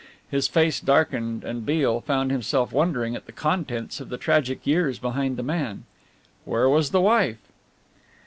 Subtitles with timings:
[0.31, 4.97] His face darkened, and Beale found himself wondering at the contents of the tragic years
[4.97, 5.83] behind the man.
[6.43, 7.37] Where was the wife...?